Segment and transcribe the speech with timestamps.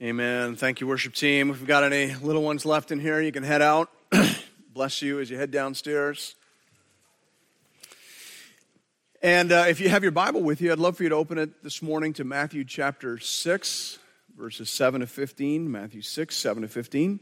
[0.00, 0.54] Amen.
[0.54, 1.50] Thank you, worship team.
[1.50, 3.90] If we've got any little ones left in here, you can head out.
[4.72, 6.36] Bless you as you head downstairs.
[9.22, 11.36] And uh, if you have your Bible with you, I'd love for you to open
[11.36, 13.98] it this morning to Matthew chapter 6,
[14.36, 15.68] verses 7 to 15.
[15.68, 17.18] Matthew 6, 7 to 15.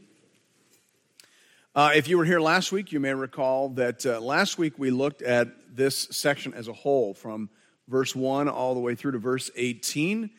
[1.73, 4.91] Uh, if you were here last week, you may recall that uh, last week we
[4.91, 7.49] looked at this section as a whole from
[7.87, 10.29] verse 1 all the way through to verse 18.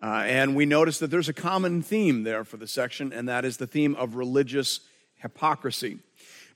[0.00, 3.44] Uh, and we notice that there's a common theme there for the section, and that
[3.44, 4.80] is the theme of religious
[5.16, 5.98] hypocrisy.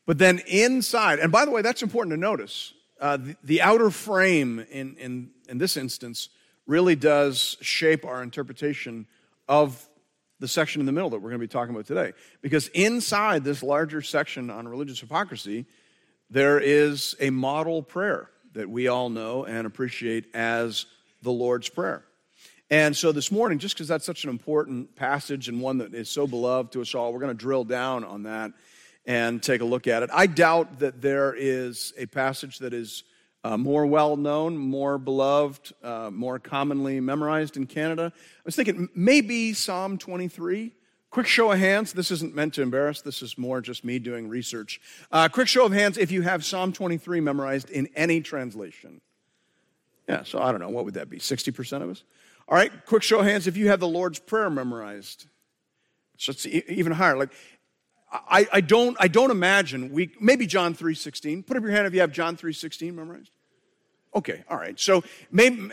[0.06, 3.90] But then inside, and by the way, that's important to notice, uh, the, the, outer
[3.90, 6.28] frame in, in, in this instance
[6.66, 9.06] really does shape our interpretation
[9.48, 9.88] of
[10.38, 12.12] the section in the middle that we're going to be talking about today.
[12.42, 15.66] Because inside this larger section on religious hypocrisy,
[16.30, 20.86] there is a model prayer that we all know and appreciate as
[21.22, 22.04] the Lord's Prayer.
[22.72, 26.08] And so this morning, just because that's such an important passage and one that is
[26.08, 28.52] so beloved to us all, we're going to drill down on that
[29.04, 30.08] and take a look at it.
[30.10, 33.04] I doubt that there is a passage that is
[33.44, 38.10] uh, more well known, more beloved, uh, more commonly memorized in Canada.
[38.16, 40.72] I was thinking maybe Psalm 23.
[41.10, 41.92] Quick show of hands.
[41.92, 43.02] This isn't meant to embarrass.
[43.02, 44.80] This is more just me doing research.
[45.10, 49.02] Uh, quick show of hands if you have Psalm 23 memorized in any translation.
[50.08, 50.70] Yeah, so I don't know.
[50.70, 51.18] What would that be?
[51.18, 52.02] 60% of us?
[52.48, 55.26] All right, quick show of hands if you have the Lord's Prayer memorized.
[56.16, 57.16] So it's even higher.
[57.16, 57.32] Like,
[58.12, 61.46] I, I, don't, I don't imagine we, maybe John 3.16.
[61.46, 63.30] Put up your hand if you have John 3.16 memorized.
[64.14, 64.78] Okay, all right.
[64.78, 65.70] So maybe,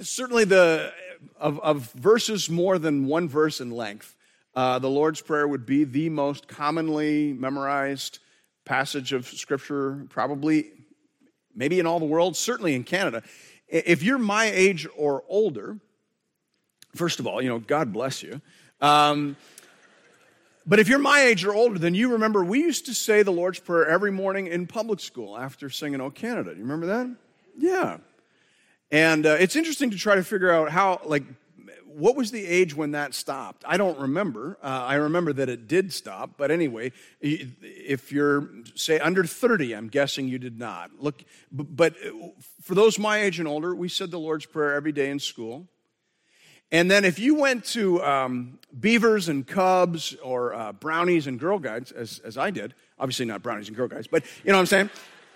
[0.00, 0.92] certainly the,
[1.38, 4.16] of, of verses more than one verse in length,
[4.54, 8.18] uh, the Lord's Prayer would be the most commonly memorized
[8.64, 10.70] passage of Scripture, probably,
[11.54, 13.22] maybe in all the world, certainly in Canada.
[13.68, 15.78] If you're my age or older,
[16.94, 18.40] First of all, you know, God bless you.
[18.80, 19.36] Um,
[20.66, 23.32] but if you're my age or older, then you remember we used to say the
[23.32, 27.16] Lord's Prayer every morning in public school after singing "O Canada." Do you remember that?
[27.58, 27.98] Yeah.
[28.90, 31.24] And uh, it's interesting to try to figure out how, like,
[31.86, 33.64] what was the age when that stopped?
[33.66, 34.58] I don't remember.
[34.62, 39.88] Uh, I remember that it did stop, but anyway, if you're say under 30, I'm
[39.88, 40.90] guessing you did not.
[40.98, 41.94] Look, but
[42.62, 45.68] for those my age and older, we said the Lord's Prayer every day in school.
[46.72, 51.58] And then if you went to um, Beavers and Cubs or uh, Brownies and Girl
[51.58, 54.60] Guides, as, as I did, obviously not Brownies and Girl Guides, but you know what
[54.60, 54.90] I'm saying?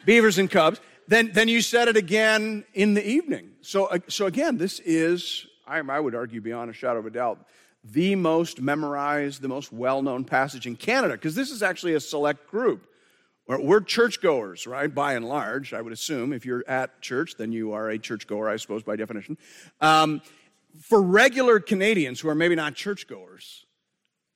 [0.06, 3.50] Beavers and Cubs, then, then you said it again in the evening.
[3.60, 7.10] So, uh, so again, this is, I, I would argue beyond a shadow of a
[7.10, 7.46] doubt,
[7.84, 12.00] the most memorized, the most well known passage in Canada, because this is actually a
[12.00, 12.88] select group.
[13.46, 14.92] We're churchgoers, right?
[14.92, 16.32] By and large, I would assume.
[16.32, 19.38] If you're at church, then you are a churchgoer, I suppose, by definition.
[19.80, 20.20] Um,
[20.80, 23.66] for regular Canadians who are maybe not churchgoers,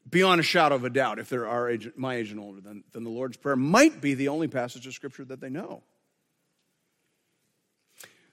[0.08, 2.84] beyond a shadow of a doubt, if they're our age, my age and older, then,
[2.92, 5.82] then the Lord's Prayer might be the only passage of Scripture that they know.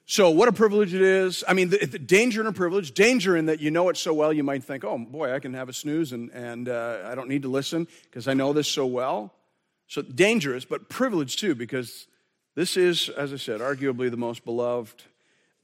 [0.09, 1.43] So, what a privilege it is.
[1.45, 2.93] I mean, the, the danger and a privilege.
[2.93, 5.53] Danger in that you know it so well, you might think, oh boy, I can
[5.53, 8.69] have a snooze and, and uh, I don't need to listen because I know this
[8.69, 9.33] so well.
[9.87, 12.07] So, dangerous, but privilege too, because
[12.55, 15.03] this is, as I said, arguably the most beloved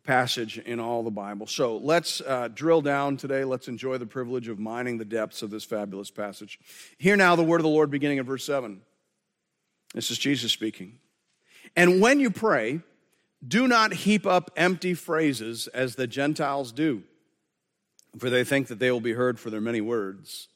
[0.03, 1.47] passage in all the Bible.
[1.47, 3.43] So let's uh, drill down today.
[3.43, 6.59] Let's enjoy the privilege of mining the depths of this fabulous passage.
[6.97, 8.81] Hear now the word of the Lord beginning in verse 7.
[9.93, 10.99] This is Jesus speaking.
[11.75, 12.81] And when you pray,
[13.45, 17.03] do not heap up empty phrases as the Gentiles do,
[18.17, 20.49] for they think that they will be heard for their many words.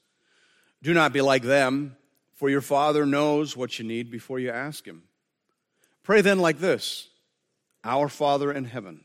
[0.82, 1.96] Do not be like them,
[2.34, 5.02] for your Father knows what you need before you ask Him.
[6.02, 7.08] Pray then like this
[7.84, 9.04] Our Father in heaven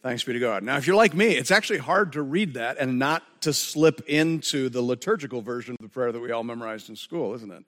[0.00, 0.62] Thanks be to God.
[0.62, 4.00] Now, if you're like me, it's actually hard to read that and not to slip
[4.06, 7.64] into the liturgical version of the prayer that we all memorized in school, isn't it?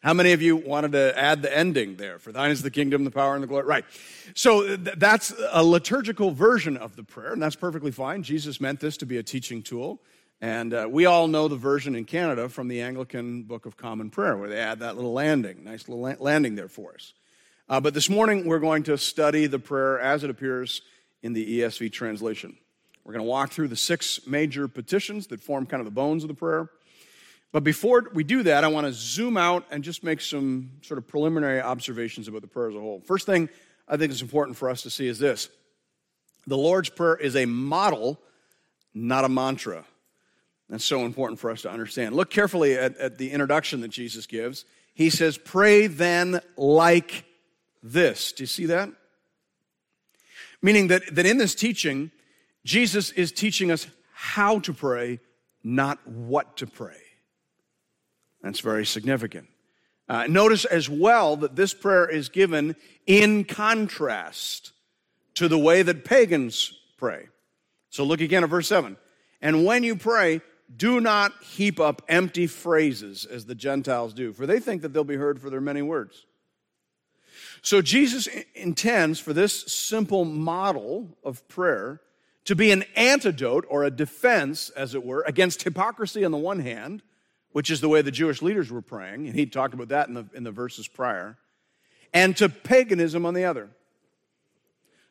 [0.00, 2.20] How many of you wanted to add the ending there?
[2.20, 3.66] For thine is the kingdom, the power, and the glory.
[3.66, 3.84] Right.
[4.34, 8.22] So th- that's a liturgical version of the prayer, and that's perfectly fine.
[8.22, 10.00] Jesus meant this to be a teaching tool.
[10.40, 14.10] And uh, we all know the version in Canada from the Anglican Book of Common
[14.10, 17.12] Prayer, where they add that little landing, nice little la- landing there for us.
[17.68, 20.82] Uh, but this morning, we're going to study the prayer as it appears
[21.22, 22.56] in the ESV translation.
[23.04, 26.24] We're going to walk through the six major petitions that form kind of the bones
[26.24, 26.68] of the prayer.
[27.50, 30.98] But before we do that, I want to zoom out and just make some sort
[30.98, 33.00] of preliminary observations about the prayer as a whole.
[33.00, 33.48] First thing
[33.86, 35.48] I think is important for us to see is this
[36.46, 38.20] the Lord's Prayer is a model,
[38.94, 39.84] not a mantra.
[40.68, 42.16] That's so important for us to understand.
[42.16, 44.64] Look carefully at, at the introduction that Jesus gives.
[44.94, 47.24] He says, Pray then like
[47.82, 48.32] this.
[48.32, 48.88] Do you see that?
[50.62, 52.10] Meaning that, that in this teaching,
[52.64, 55.18] Jesus is teaching us how to pray,
[55.64, 56.96] not what to pray.
[58.42, 59.48] That's very significant.
[60.08, 62.76] Uh, notice as well that this prayer is given
[63.06, 64.72] in contrast
[65.34, 67.28] to the way that pagans pray.
[67.90, 68.96] So look again at verse 7.
[69.40, 70.40] And when you pray,
[70.76, 75.04] do not heap up empty phrases as the Gentiles do, for they think that they'll
[75.04, 76.26] be heard for their many words.
[77.62, 82.00] So Jesus intends for this simple model of prayer
[82.44, 86.58] to be an antidote or a defense, as it were, against hypocrisy on the one
[86.58, 87.02] hand,
[87.52, 90.14] which is the way the Jewish leaders were praying, and he talked about that in
[90.14, 91.38] the, in the verses prior,
[92.12, 93.70] and to paganism on the other.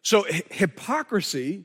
[0.02, 1.64] So hypocrisy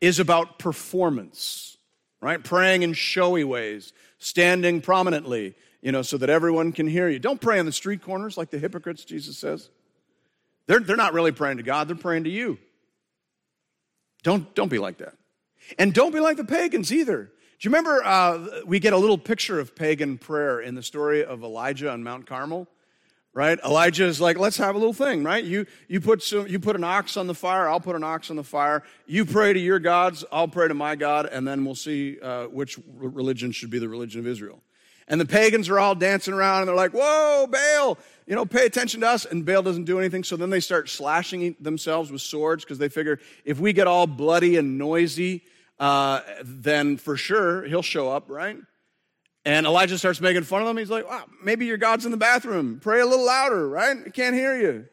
[0.00, 1.76] is about performance,
[2.22, 2.42] right?
[2.42, 7.18] Praying in showy ways, standing prominently, you know, so that everyone can hear you.
[7.18, 9.68] Don't pray on the street corners like the hypocrites, Jesus says.
[10.66, 12.58] They're, they're not really praying to God, they're praying to you.
[14.22, 15.14] Don't, don't be like that.
[15.78, 17.24] And don't be like the pagans either.
[17.24, 21.24] Do you remember uh, we get a little picture of pagan prayer in the story
[21.24, 22.68] of Elijah on Mount Carmel?
[23.34, 23.58] right?
[23.64, 25.44] Elijah is like, let's have a little thing, right?
[25.44, 28.30] You, you, put some, you put an ox on the fire, I'll put an ox
[28.30, 28.84] on the fire.
[29.06, 32.44] You pray to your gods, I'll pray to my God, and then we'll see uh,
[32.44, 34.62] which religion should be the religion of Israel.
[35.08, 38.64] And the pagans are all dancing around and they're like, whoa, Baal, you know, pay
[38.64, 39.26] attention to us.
[39.26, 40.24] And Baal doesn't do anything.
[40.24, 44.06] So then they start slashing themselves with swords because they figure if we get all
[44.06, 45.42] bloody and noisy,
[45.78, 48.56] uh, then for sure he'll show up, right?
[49.44, 50.78] And Elijah starts making fun of them.
[50.78, 52.80] He's like, wow, maybe your God's in the bathroom.
[52.80, 53.96] Pray a little louder, right?
[54.06, 54.86] I can't hear you.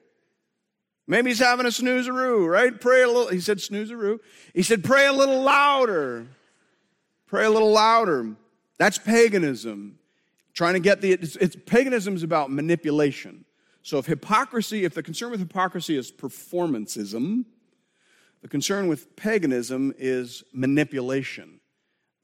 [1.08, 2.80] Maybe he's having a snoozeroo, right?
[2.80, 3.28] Pray a little.
[3.28, 4.20] He said snoozeroo.
[4.54, 6.28] He said, pray a little louder.
[7.28, 8.36] Pray a little louder.
[8.78, 10.00] That's paganism.
[10.54, 13.46] Trying to get the, it's, it's paganism is about manipulation.
[13.84, 17.46] So if hypocrisy, if the concern with hypocrisy is performanceism,
[18.42, 21.60] the concern with paganism is manipulation.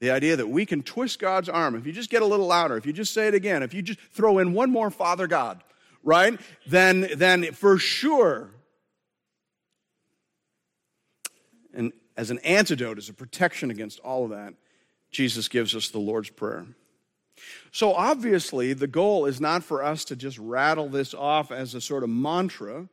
[0.00, 1.74] The idea that we can twist God's arm.
[1.74, 3.82] If you just get a little louder, if you just say it again, if you
[3.82, 5.62] just throw in one more Father God,
[6.04, 6.38] right?
[6.66, 8.50] Then, then for sure,
[11.74, 14.54] and as an antidote, as a protection against all of that,
[15.10, 16.66] Jesus gives us the Lord's Prayer.
[17.72, 21.80] So obviously, the goal is not for us to just rattle this off as a
[21.80, 22.88] sort of mantra.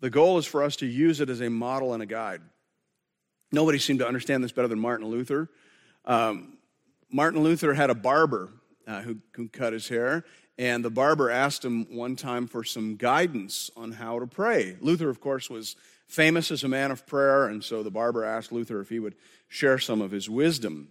[0.00, 2.42] The goal is for us to use it as a model and a guide.
[3.52, 5.48] Nobody seemed to understand this better than Martin Luther.
[6.04, 6.56] Um,
[7.10, 8.50] Martin Luther had a barber
[8.86, 10.24] uh, who, who cut his hair,
[10.58, 14.76] and the barber asked him one time for some guidance on how to pray.
[14.80, 15.76] Luther, of course, was
[16.06, 19.14] famous as a man of prayer, and so the barber asked Luther if he would
[19.48, 20.88] share some of his wisdom.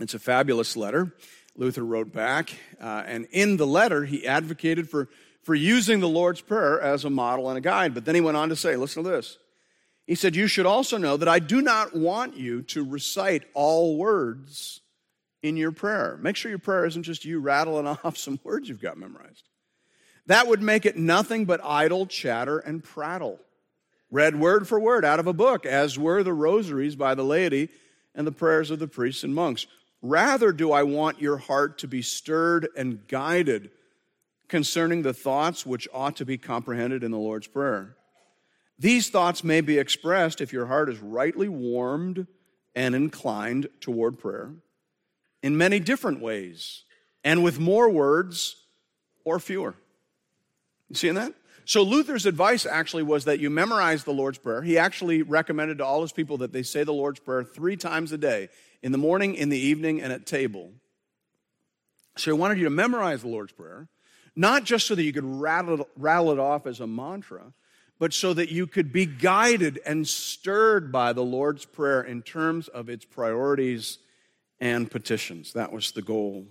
[0.00, 1.14] It's a fabulous letter.
[1.56, 2.50] Luther wrote back,
[2.80, 5.08] uh, and in the letter, he advocated for,
[5.42, 7.94] for using the Lord's Prayer as a model and a guide.
[7.94, 9.38] But then he went on to say, listen to this.
[10.06, 13.96] He said, You should also know that I do not want you to recite all
[13.96, 14.80] words
[15.42, 16.18] in your prayer.
[16.20, 19.48] Make sure your prayer isn't just you rattling off some words you've got memorized.
[20.26, 23.38] That would make it nothing but idle chatter and prattle,
[24.10, 27.68] read word for word out of a book, as were the rosaries by the laity
[28.14, 29.66] and the prayers of the priests and monks.
[30.02, 33.70] Rather, do I want your heart to be stirred and guided
[34.48, 37.96] concerning the thoughts which ought to be comprehended in the Lord's Prayer.
[38.78, 42.26] These thoughts may be expressed if your heart is rightly warmed
[42.74, 44.52] and inclined toward prayer
[45.42, 46.84] in many different ways
[47.24, 48.56] and with more words
[49.24, 49.74] or fewer.
[50.88, 51.32] You seeing that?
[51.66, 54.62] So Luther's advice actually was that you memorize the Lord's Prayer.
[54.62, 58.12] He actually recommended to all his people that they say the Lord's Prayer three times
[58.12, 58.50] a day
[58.82, 60.70] in the morning, in the evening, and at table.
[62.16, 63.88] So he wanted you to memorize the Lord's Prayer,
[64.36, 67.52] not just so that you could rattle rattle it off as a mantra,
[67.98, 72.68] but so that you could be guided and stirred by the Lord's Prayer in terms
[72.68, 73.98] of its priorities
[74.60, 75.52] and petitions.
[75.54, 76.46] That was the goal.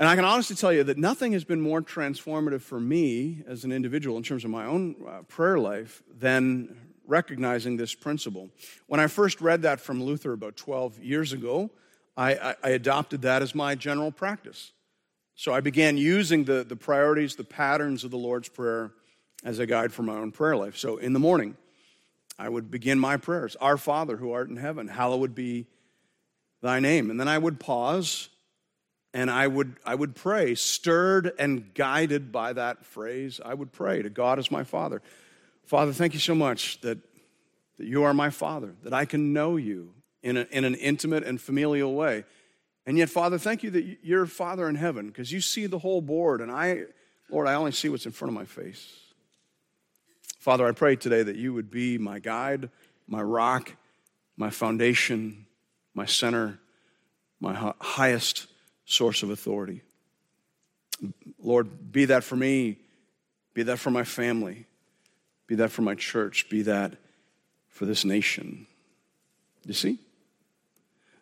[0.00, 3.64] And I can honestly tell you that nothing has been more transformative for me as
[3.64, 6.74] an individual in terms of my own uh, prayer life than
[7.06, 8.48] recognizing this principle.
[8.86, 11.70] When I first read that from Luther about 12 years ago,
[12.16, 14.72] I, I, I adopted that as my general practice.
[15.34, 18.92] So I began using the, the priorities, the patterns of the Lord's Prayer
[19.44, 20.78] as a guide for my own prayer life.
[20.78, 21.58] So in the morning,
[22.38, 25.66] I would begin my prayers Our Father who art in heaven, hallowed be
[26.62, 27.10] thy name.
[27.10, 28.30] And then I would pause
[29.12, 33.40] and I would, I would pray, stirred and guided by that phrase.
[33.44, 35.02] I would pray to God as my Father.
[35.64, 36.98] Father, thank you so much that,
[37.78, 41.24] that you are my Father, that I can know you in, a, in an intimate
[41.24, 42.24] and familial way.
[42.86, 46.00] And yet, Father, thank you that you're Father in heaven because you see the whole
[46.00, 46.84] board, and I,
[47.28, 48.88] Lord, I only see what's in front of my face.
[50.38, 52.70] Father, I pray today that you would be my guide,
[53.06, 53.76] my rock,
[54.36, 55.46] my foundation,
[55.94, 56.58] my center,
[57.40, 58.46] my highest
[58.90, 59.82] source of authority.
[61.42, 62.78] Lord, be that for me,
[63.54, 64.66] be that for my family,
[65.46, 66.96] be that for my church, be that
[67.68, 68.66] for this nation.
[69.64, 69.98] You see?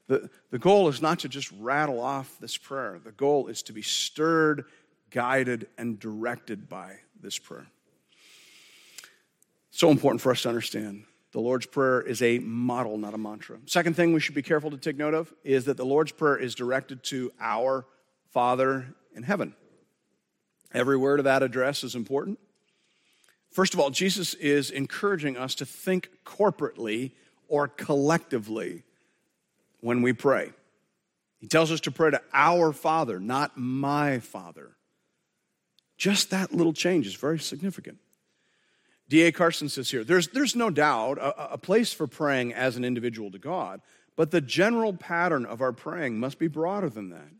[0.08, 2.98] The, the goal is not to just rattle off this prayer.
[3.02, 4.64] The goal is to be stirred,
[5.10, 7.66] guided, and directed by this prayer.
[9.70, 11.04] So important for us to understand.
[11.32, 13.58] The Lord's Prayer is a model, not a mantra.
[13.66, 16.36] Second thing we should be careful to take note of is that the Lord's Prayer
[16.36, 17.86] is directed to our
[18.30, 19.54] Father in heaven.
[20.72, 22.38] Every word of that address is important.
[23.50, 27.12] First of all, Jesus is encouraging us to think corporately
[27.48, 28.84] or collectively
[29.80, 30.52] when we pray.
[31.38, 34.76] He tells us to pray to our Father, not my Father.
[35.96, 37.98] Just that little change is very significant.
[39.08, 39.32] D.A.
[39.32, 43.30] Carson says here there's, there's no doubt a, a place for praying as an individual
[43.30, 43.80] to God,
[44.16, 47.30] but the general pattern of our praying must be broader than that.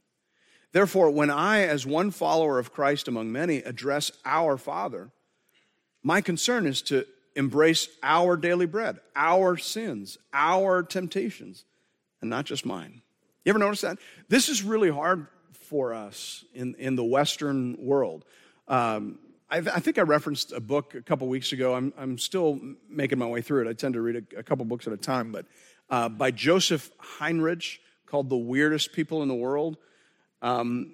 [0.72, 5.10] Therefore, when I, as one follower of Christ among many, address our Father,
[6.02, 11.64] my concern is to embrace our daily bread, our sins, our temptations,
[12.20, 13.02] and not just mine.
[13.44, 13.98] You ever notice that?
[14.28, 18.24] This is really hard for us in, in the Western world.
[18.66, 19.18] Um,
[19.50, 21.74] I, I, think I referenced a book a couple weeks ago.
[21.74, 23.70] I'm, I'm still making my way through it.
[23.70, 25.46] I tend to read a, a couple books at a time, but
[25.90, 29.78] uh, by Joseph Henrich called The Weirdest People in the World.
[30.42, 30.92] Um,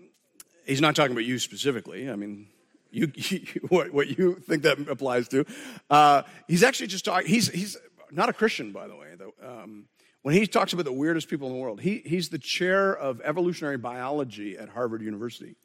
[0.67, 2.11] he's not talking about you specifically.
[2.11, 2.49] I mean,
[2.91, 5.45] you, you what, what, you think that applies to.
[5.91, 7.77] Uh, he's actually just talking, he's, he's
[8.11, 9.09] not a Christian, by the way.
[9.17, 9.35] Though.
[9.43, 9.87] Um,
[10.23, 13.21] when he talks about the weirdest people in the world, he, he's the chair of
[13.23, 15.57] evolutionary biology at Harvard University.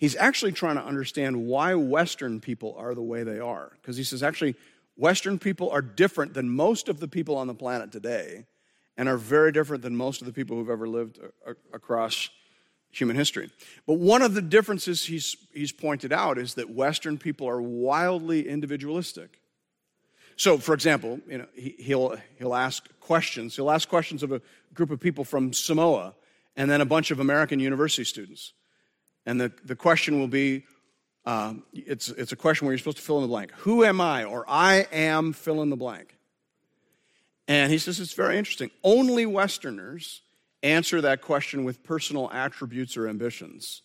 [0.00, 3.72] He's actually trying to understand why Western people are the way they are.
[3.80, 4.56] Because he says, actually,
[4.96, 8.46] Western people are different than most of the people on the planet today
[8.96, 11.18] and are very different than most of the people who've ever lived
[11.74, 12.30] across
[12.90, 13.50] human history.
[13.86, 18.48] But one of the differences he's, he's pointed out is that Western people are wildly
[18.48, 19.38] individualistic.
[20.36, 23.54] So, for example, you know, he, he'll, he'll ask questions.
[23.54, 24.40] He'll ask questions of a
[24.72, 26.14] group of people from Samoa
[26.56, 28.54] and then a bunch of American university students.
[29.26, 30.64] And the, the question will be
[31.24, 33.52] uh, it's, it's a question where you're supposed to fill in the blank.
[33.58, 34.24] Who am I?
[34.24, 36.16] Or I am fill in the blank.
[37.46, 38.70] And he says it's very interesting.
[38.82, 40.22] Only Westerners
[40.62, 43.82] answer that question with personal attributes or ambitions.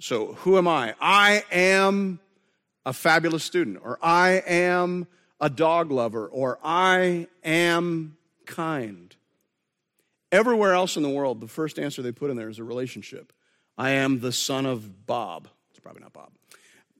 [0.00, 0.94] So, who am I?
[1.00, 2.18] I am
[2.84, 5.06] a fabulous student, or I am
[5.40, 9.14] a dog lover, or I am kind.
[10.32, 13.32] Everywhere else in the world, the first answer they put in there is a relationship.
[13.76, 15.48] I am the son of Bob.
[15.70, 16.30] It's probably not Bob.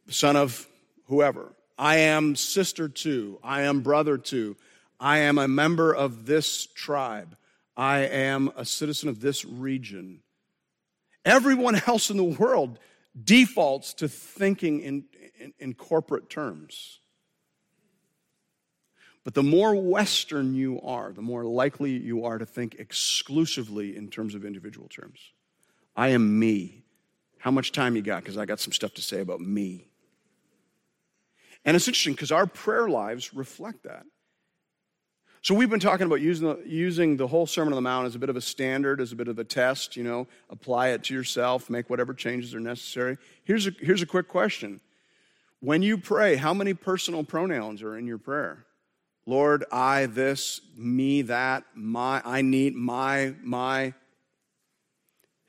[0.08, 0.66] Son of
[1.06, 1.54] whoever.
[1.78, 3.38] I am sister to.
[3.42, 4.56] I am brother to.
[4.98, 7.36] I am a member of this tribe.
[7.76, 10.20] I am a citizen of this region.
[11.24, 12.78] Everyone else in the world
[13.22, 15.04] defaults to thinking in,
[15.38, 17.00] in, in corporate terms.
[19.24, 24.10] But the more Western you are, the more likely you are to think exclusively in
[24.10, 25.32] terms of individual terms.
[25.96, 26.84] I am me.
[27.38, 28.22] How much time you got?
[28.22, 29.86] Because I got some stuff to say about me.
[31.64, 34.04] And it's interesting because our prayer lives reflect that.
[35.42, 38.14] So we've been talking about using the, using the whole Sermon on the Mount as
[38.14, 41.04] a bit of a standard, as a bit of a test, you know, apply it
[41.04, 43.18] to yourself, make whatever changes are necessary.
[43.44, 44.80] Here's a, here's a quick question.
[45.60, 48.64] When you pray, how many personal pronouns are in your prayer?
[49.26, 53.92] Lord, I, this, me, that, my, I need, my, my.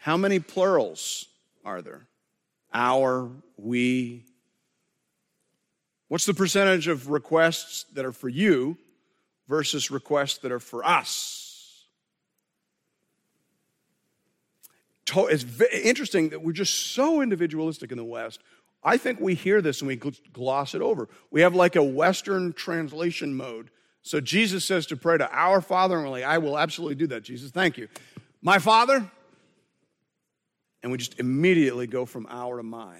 [0.05, 1.25] How many plurals
[1.65, 2.05] are there?
[2.71, 4.23] Our, we.
[6.09, 8.77] What's the percentage of requests that are for you
[9.47, 11.87] versus requests that are for us?
[15.11, 15.43] It's
[15.73, 18.41] interesting that we're just so individualistic in the West.
[18.83, 21.09] I think we hear this and we gloss it over.
[21.31, 23.71] We have like a Western translation mode.
[24.03, 27.07] So Jesus says to pray to our Father, and we're like, I will absolutely do
[27.07, 27.49] that, Jesus.
[27.49, 27.87] Thank you.
[28.43, 29.09] My Father,
[30.85, 32.95] and we just immediately go from our to my.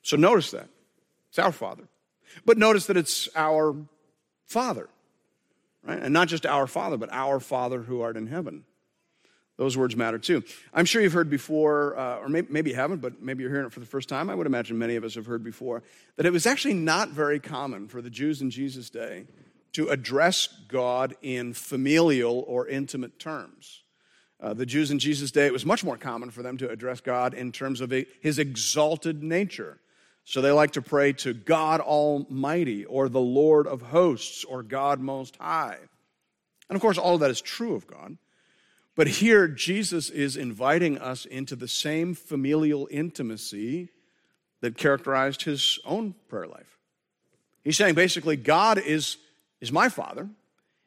[0.00, 0.70] So notice that.
[1.28, 1.82] It's our Father.
[2.46, 3.76] But notice that it's our
[4.46, 4.88] Father,
[5.82, 5.98] right?
[5.98, 8.64] And not just our Father, but our Father who art in heaven.
[9.58, 10.42] Those words matter too.
[10.72, 13.66] I'm sure you've heard before, uh, or maybe, maybe you haven't, but maybe you're hearing
[13.66, 14.30] it for the first time.
[14.30, 15.82] I would imagine many of us have heard before
[16.16, 19.26] that it was actually not very common for the Jews in Jesus' day
[19.74, 23.82] to address God in familial or intimate terms.
[24.40, 27.00] Uh, the Jews in Jesus' day, it was much more common for them to address
[27.00, 29.78] God in terms of his exalted nature.
[30.24, 35.00] So they like to pray to God Almighty or the Lord of hosts or God
[35.00, 35.78] Most High.
[36.68, 38.16] And of course, all of that is true of God.
[38.96, 43.88] But here, Jesus is inviting us into the same familial intimacy
[44.60, 46.78] that characterized his own prayer life.
[47.64, 49.16] He's saying basically, God is,
[49.60, 50.28] is my father,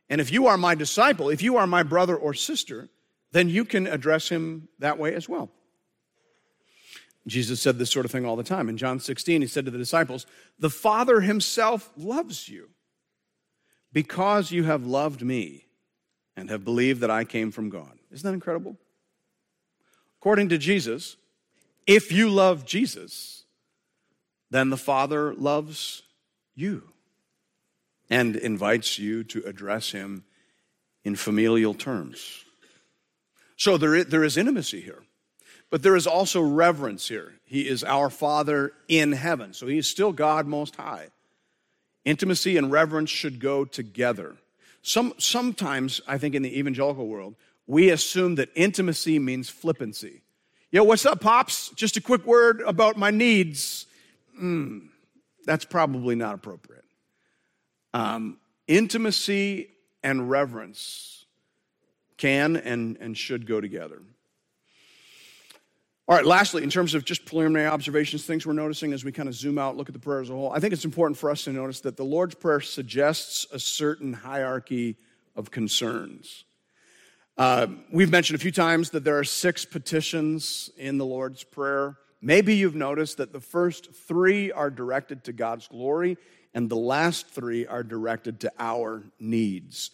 [0.10, 2.90] and if you are my disciple, if you are my brother or sister,
[3.34, 5.50] then you can address him that way as well.
[7.26, 8.70] Jesus said this sort of thing all the time.
[8.70, 10.26] In John 16, he said to the disciples,
[10.60, 12.70] The Father himself loves you
[13.92, 15.66] because you have loved me
[16.36, 17.98] and have believed that I came from God.
[18.12, 18.78] Isn't that incredible?
[20.20, 21.18] According to Jesus,
[21.88, 23.46] if you love Jesus,
[24.52, 26.04] then the Father loves
[26.56, 26.90] you
[28.10, 30.24] and invites you to address him
[31.04, 32.43] in familial terms.
[33.64, 35.04] So there is, there is intimacy here,
[35.70, 37.36] but there is also reverence here.
[37.46, 41.08] He is our Father in heaven, so he is still God Most High.
[42.04, 44.36] Intimacy and reverence should go together.
[44.82, 50.24] Some, sometimes, I think, in the evangelical world, we assume that intimacy means flippancy.
[50.70, 51.70] Yo, what's up, Pops?
[51.70, 53.86] Just a quick word about my needs.
[54.38, 54.90] Mm,
[55.46, 56.84] that's probably not appropriate.
[57.94, 59.70] Um, intimacy
[60.04, 61.23] and reverence
[62.24, 64.02] can and, and should go together.
[66.08, 69.28] All right, lastly, in terms of just preliminary observations, things we're noticing as we kind
[69.28, 71.30] of zoom out, look at the prayer as a whole, I think it's important for
[71.30, 74.96] us to notice that the Lord's Prayer suggests a certain hierarchy
[75.36, 76.46] of concerns.
[77.38, 81.98] Uh, we've mentioned a few times that there are six petitions in the Lord's Prayer.
[82.22, 86.18] Maybe you've noticed that the first three are directed to God's glory,
[86.54, 89.92] and the last three are directed to our needs.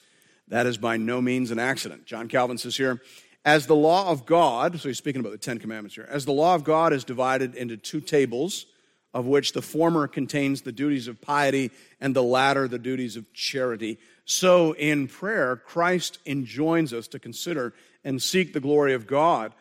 [0.50, 2.06] That is by no means an accident.
[2.06, 3.02] John Calvin says here,
[3.46, 6.34] as the law of God, so he's speaking about the Ten Commandments here, as the
[6.34, 8.66] law of God is divided into two tables,
[9.14, 13.32] of which the former contains the duties of piety and the latter the duties of
[13.34, 13.98] charity.
[14.26, 19.54] So in prayer, Christ enjoins us to consider and seek the glory of God,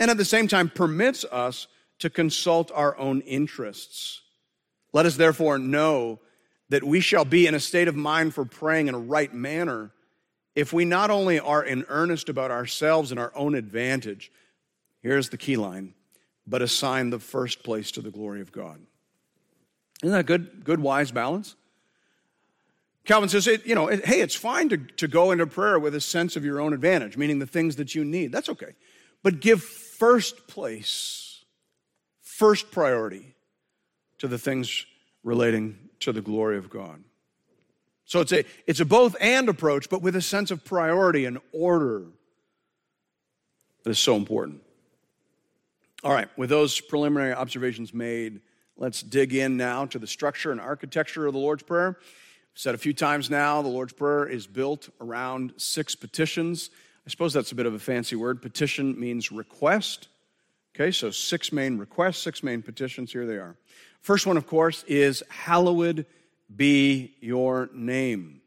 [0.00, 1.66] and at the same time permits us
[1.98, 4.22] to consult our own interests.
[4.92, 6.20] Let us therefore know
[6.70, 9.90] that we shall be in a state of mind for praying in a right manner
[10.58, 14.32] if we not only are in earnest about ourselves and our own advantage,
[15.02, 15.94] here's the key line,
[16.48, 18.80] but assign the first place to the glory of God.
[20.02, 21.54] Isn't that good, good, wise balance?
[23.04, 25.94] Calvin says, it, you know, it, hey, it's fine to, to go into prayer with
[25.94, 28.32] a sense of your own advantage, meaning the things that you need.
[28.32, 28.74] That's okay.
[29.22, 31.44] But give first place,
[32.20, 33.36] first priority
[34.18, 34.86] to the things
[35.22, 37.04] relating to the glory of God.
[38.08, 41.38] So it's a, it's a both and approach, but with a sense of priority and
[41.52, 42.06] order
[43.84, 44.62] that is so important.
[46.02, 48.40] All right, with those preliminary observations made,
[48.78, 51.98] let's dig in now to the structure and architecture of the Lord's Prayer.
[51.98, 56.70] I've said a few times now, the Lord's Prayer is built around six petitions.
[57.06, 58.40] I suppose that's a bit of a fancy word.
[58.40, 60.08] Petition means request.
[60.74, 63.12] Okay, so six main requests, six main petitions.
[63.12, 63.56] Here they are.
[64.00, 66.06] First one, of course, is hallowed
[66.54, 68.40] be your name.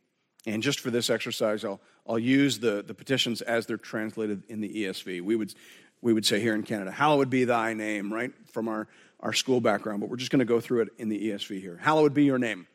[0.45, 4.59] And just for this exercise, I'll, I'll use the, the petitions as they're translated in
[4.59, 5.21] the ESV.
[5.21, 5.53] We would,
[6.01, 8.31] we would say here in Canada, Hallowed be thy name, right?
[8.51, 8.87] From our,
[9.19, 11.77] our school background, but we're just going to go through it in the ESV here.
[11.77, 12.67] Hallowed be your name.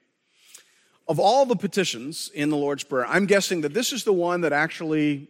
[1.09, 4.41] Of all the petitions in the Lord's Prayer, I'm guessing that this is the one
[4.41, 5.29] that actually,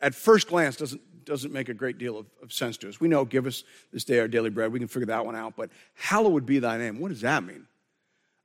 [0.00, 3.00] at first glance, doesn't, doesn't make a great deal of, of sense to us.
[3.00, 4.72] We know, give us this day our daily bread.
[4.72, 5.54] We can figure that one out.
[5.56, 6.98] But hallowed be thy name.
[6.98, 7.66] What does that mean?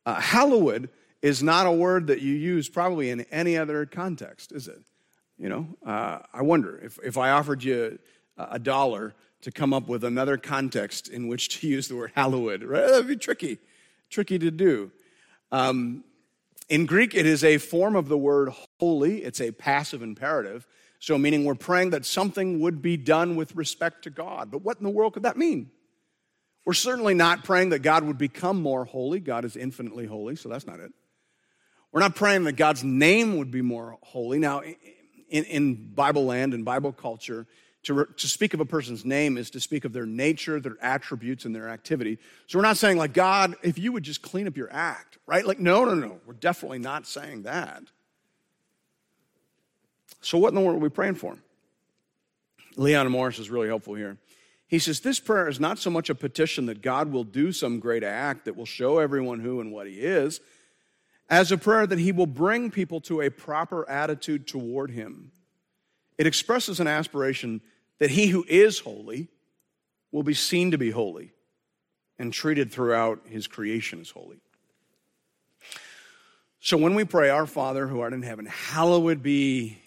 [0.05, 0.79] Uh,
[1.21, 4.81] is not a word that you use probably in any other context, is it?
[5.37, 7.97] You know, uh, I wonder if, if I offered you
[8.37, 12.63] a dollar to come up with another context in which to use the word hallowed,
[12.63, 12.87] right?
[12.87, 13.57] That'd be tricky,
[14.09, 14.91] tricky to do.
[15.51, 16.03] Um,
[16.69, 19.23] in Greek, it is a form of the word holy.
[19.23, 20.65] It's a passive imperative.
[20.99, 24.49] So, meaning we're praying that something would be done with respect to God.
[24.49, 25.69] But what in the world could that mean?
[26.65, 29.19] We're certainly not praying that God would become more holy.
[29.19, 30.91] God is infinitely holy, so that's not it.
[31.91, 34.39] We're not praying that God's name would be more holy.
[34.39, 34.61] Now,
[35.29, 37.45] in, in Bible land and Bible culture,
[37.85, 41.45] To, to speak of a person's name is to speak of their nature, their attributes,
[41.45, 42.17] and their activity.
[42.47, 45.45] So we're not saying, like, God, if you would just clean up your act, right?
[45.45, 46.19] Like, no, no, no.
[46.25, 47.83] We're definitely not saying that.
[50.21, 51.37] So, what in the world are we praying for?
[52.75, 54.17] Leon Morris is really helpful here.
[54.67, 57.79] He says, This prayer is not so much a petition that God will do some
[57.79, 60.39] great act that will show everyone who and what He is,
[61.29, 65.31] as a prayer that He will bring people to a proper attitude toward Him.
[66.17, 67.61] It expresses an aspiration
[67.99, 69.27] that He who is holy
[70.11, 71.33] will be seen to be holy
[72.17, 74.39] and treated throughout His creation as holy.
[76.59, 79.77] So when we pray, Our Father who art in heaven, hallowed be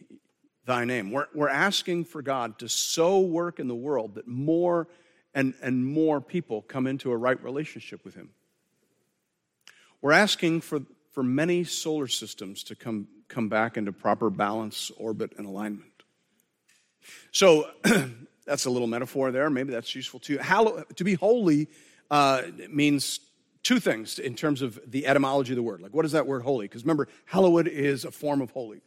[0.68, 1.10] thy name.
[1.10, 4.86] We're, we're asking for God to so work in the world that more
[5.34, 8.30] and, and more people come into a right relationship with him.
[10.00, 15.32] We're asking for, for many solar systems to come, come back into proper balance, orbit,
[15.38, 15.90] and alignment.
[17.32, 17.70] So
[18.46, 19.50] that's a little metaphor there.
[19.50, 20.38] Maybe that's useful too.
[20.38, 21.68] Hallow, to be holy
[22.10, 23.20] uh, means
[23.62, 25.80] two things in terms of the etymology of the word.
[25.80, 26.66] Like, what is that word holy?
[26.66, 28.82] Because remember, hallowed is a form of holy.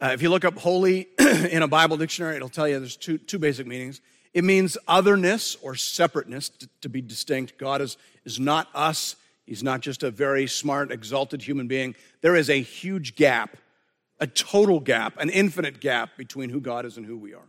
[0.00, 3.18] Uh, if you look up holy in a Bible dictionary, it'll tell you there's two,
[3.18, 4.00] two basic meanings.
[4.32, 7.58] It means otherness or separateness, to, to be distinct.
[7.58, 9.16] God is, is not us,
[9.48, 11.94] He's not just a very smart, exalted human being.
[12.20, 13.56] There is a huge gap,
[14.20, 17.48] a total gap, an infinite gap between who God is and who we are.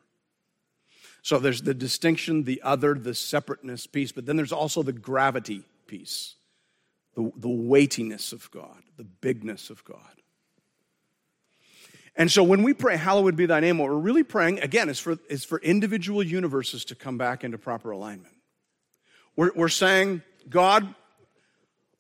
[1.21, 5.63] So there's the distinction, the other, the separateness piece, but then there's also the gravity
[5.87, 6.35] piece,
[7.15, 10.18] the, the weightiness of God, the bigness of God.
[12.19, 14.99] And so when we pray, Hallowed be thy name, what we're really praying, again, is
[14.99, 18.35] for, is for individual universes to come back into proper alignment.
[19.37, 20.93] We're, we're saying, God,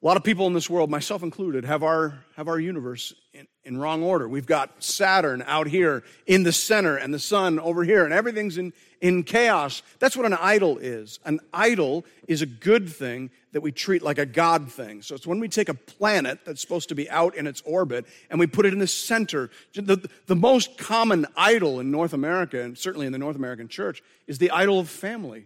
[0.01, 3.45] a lot of people in this world, myself included, have our, have our universe in,
[3.65, 4.29] in wrong order.
[4.29, 8.57] We've got Saturn out here in the center and the sun over here, and everything's
[8.57, 9.81] in, in chaos.
[9.99, 11.19] That's what an idol is.
[11.25, 15.01] An idol is a good thing that we treat like a God thing.
[15.01, 18.05] So it's when we take a planet that's supposed to be out in its orbit
[18.29, 19.49] and we put it in the center.
[19.73, 24.01] The, the most common idol in North America, and certainly in the North American church,
[24.27, 25.45] is the idol of family.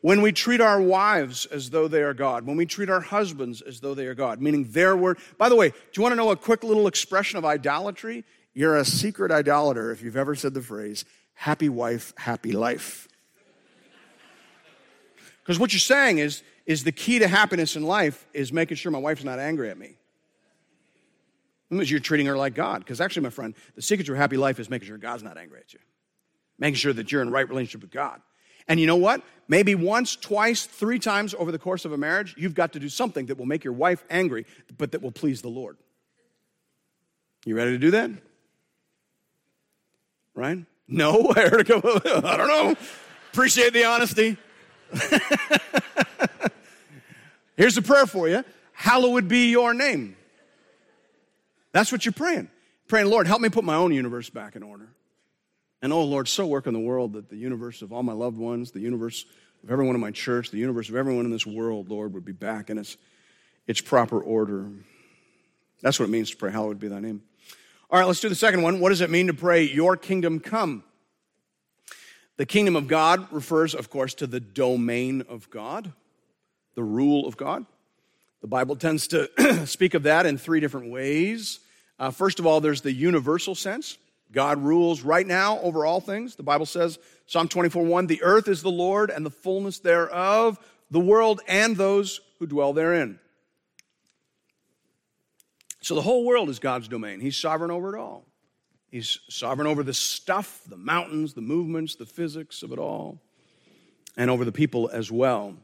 [0.00, 3.60] When we treat our wives as though they are God, when we treat our husbands
[3.62, 5.18] as though they are God, meaning their word.
[5.38, 8.24] By the way, do you want to know a quick little expression of idolatry?
[8.52, 11.04] You're a secret idolater if you've ever said the phrase,
[11.34, 13.08] happy wife, happy life.
[15.42, 18.90] Because what you're saying is, is the key to happiness in life is making sure
[18.90, 19.96] my wife's not angry at me.
[21.68, 22.78] Because you're treating her like God.
[22.78, 25.36] Because actually, my friend, the secret to a happy life is making sure God's not
[25.36, 25.80] angry at you.
[26.58, 28.20] Making sure that you're in right relationship with God.
[28.68, 29.22] And you know what?
[29.46, 32.88] Maybe once, twice, three times over the course of a marriage, you've got to do
[32.88, 34.46] something that will make your wife angry,
[34.78, 35.76] but that will please the Lord.
[37.44, 38.10] You ready to do that?
[40.34, 40.64] Right?
[40.88, 42.74] No, I heard it go, I don't know.
[43.32, 44.36] Appreciate the honesty.
[47.56, 50.16] Here's a prayer for you Hallowed be your name.
[51.72, 52.48] That's what you're praying.
[52.88, 54.88] Praying, Lord, help me put my own universe back in order.
[55.84, 58.38] And oh, Lord, so work in the world that the universe of all my loved
[58.38, 59.26] ones, the universe
[59.62, 62.32] of everyone in my church, the universe of everyone in this world, Lord, would be
[62.32, 62.96] back in its,
[63.66, 64.70] its proper order.
[65.82, 67.22] That's what it means to pray, Hallowed be thy name.
[67.90, 68.80] All right, let's do the second one.
[68.80, 70.84] What does it mean to pray, Your kingdom come?
[72.38, 75.92] The kingdom of God refers, of course, to the domain of God,
[76.76, 77.66] the rule of God.
[78.40, 81.60] The Bible tends to speak of that in three different ways.
[81.98, 83.98] Uh, first of all, there's the universal sense.
[84.34, 86.34] God rules right now over all things.
[86.34, 90.58] The Bible says, Psalm 24 1, the earth is the Lord and the fullness thereof,
[90.90, 93.18] the world and those who dwell therein.
[95.80, 97.20] So the whole world is God's domain.
[97.20, 98.26] He's sovereign over it all.
[98.90, 103.20] He's sovereign over the stuff, the mountains, the movements, the physics of it all,
[104.16, 105.56] and over the people as well.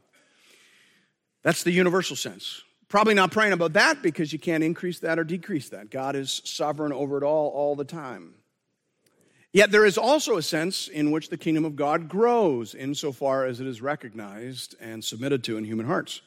[1.43, 2.61] That's the universal sense.
[2.87, 5.89] Probably not praying about that because you can't increase that or decrease that.
[5.89, 8.33] God is sovereign over it all, all the time.
[9.53, 13.59] Yet there is also a sense in which the kingdom of God grows insofar as
[13.59, 16.21] it is recognized and submitted to in human hearts.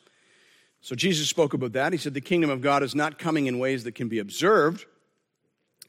[0.82, 1.92] So Jesus spoke about that.
[1.92, 4.84] He said, The kingdom of God is not coming in ways that can be observed,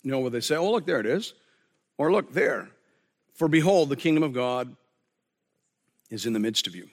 [0.06, 1.34] you know, they say, oh, look, there it is.
[1.98, 2.70] Or look, there.
[3.34, 4.76] For behold, the kingdom of God
[6.12, 6.88] is in the midst of you.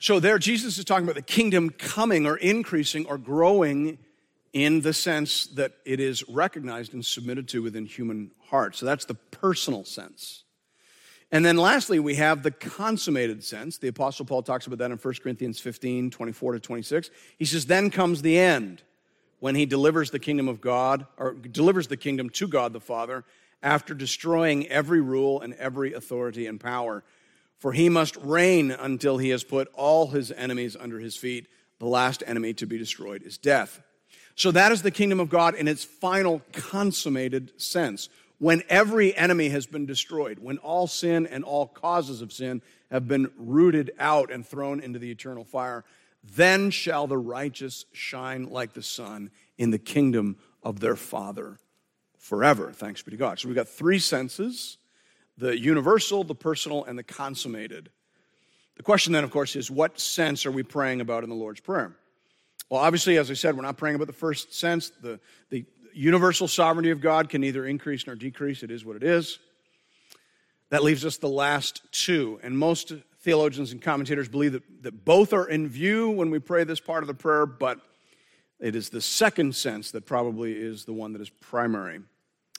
[0.00, 3.98] So there, Jesus is talking about the kingdom coming or increasing or growing
[4.52, 8.78] in the sense that it is recognized and submitted to within human hearts.
[8.78, 10.44] So that's the personal sense.
[11.32, 13.78] And then lastly, we have the consummated sense.
[13.78, 17.10] The Apostle Paul talks about that in 1 Corinthians 15, 24 to 26.
[17.38, 18.82] He says, Then comes the end
[19.38, 23.24] when he delivers the kingdom of God, or delivers the kingdom to God the Father,
[23.62, 27.04] after destroying every rule and every authority and power.
[27.58, 31.46] For he must reign until he has put all his enemies under his feet.
[31.78, 33.80] The last enemy to be destroyed is death.
[34.40, 38.08] So that is the kingdom of God in its final consummated sense.
[38.38, 43.06] When every enemy has been destroyed, when all sin and all causes of sin have
[43.06, 45.84] been rooted out and thrown into the eternal fire,
[46.24, 51.58] then shall the righteous shine like the sun in the kingdom of their Father
[52.16, 52.72] forever.
[52.72, 53.38] Thanks be to God.
[53.38, 54.78] So we've got three senses
[55.36, 57.90] the universal, the personal, and the consummated.
[58.76, 61.60] The question then, of course, is what sense are we praying about in the Lord's
[61.60, 61.94] Prayer?
[62.70, 64.90] Well, obviously, as I said, we're not praying about the first sense.
[65.02, 65.18] The,
[65.50, 69.40] the universal sovereignty of God can neither increase nor decrease, it is what it is.
[70.70, 72.38] That leaves us the last two.
[72.44, 76.62] And most theologians and commentators believe that, that both are in view when we pray
[76.62, 77.80] this part of the prayer, but
[78.60, 82.00] it is the second sense that probably is the one that is primary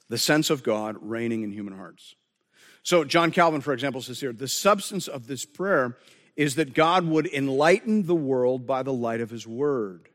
[0.09, 2.15] the sense of God reigning in human hearts.
[2.83, 5.95] So, John Calvin, for example, says here the substance of this prayer
[6.41, 10.09] is that God would enlighten the world by the light of his word,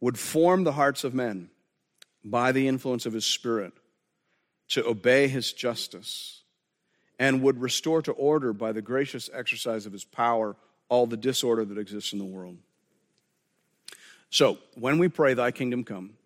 [0.00, 1.48] would form the hearts of men
[2.22, 3.72] by the influence of his spirit
[4.68, 6.42] to obey his justice,
[7.18, 10.56] and would restore to order by the gracious exercise of his power
[10.90, 12.58] all the disorder that exists in the world.
[14.28, 16.18] So, when we pray, Thy kingdom come,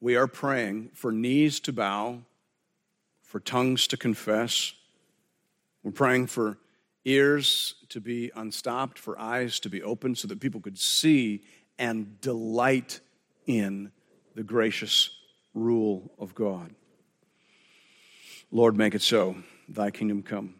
[0.00, 2.20] we are praying for knees to bow,
[3.22, 4.72] for tongues to confess.
[5.82, 6.58] We're praying for
[7.04, 11.42] ears to be unstopped, for eyes to be opened so that people could see
[11.78, 13.00] and delight
[13.46, 13.90] in
[14.34, 15.10] the gracious
[15.54, 16.74] rule of God.
[18.52, 19.36] Lord, make it so.
[19.68, 20.56] Thy kingdom come.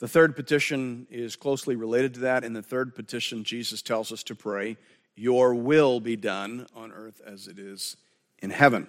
[0.00, 2.44] The third petition is closely related to that.
[2.44, 4.76] In the third petition, Jesus tells us to pray
[5.16, 7.96] your will be done on earth as it is
[8.40, 8.86] in heaven.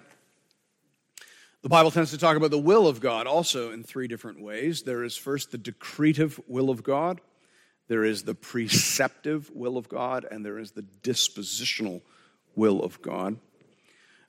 [1.62, 4.82] The Bible tends to talk about the will of God also in three different ways.
[4.82, 7.20] There is first the decretive will of God,
[7.86, 12.00] there is the preceptive will of God, and there is the dispositional
[12.56, 13.36] will of God.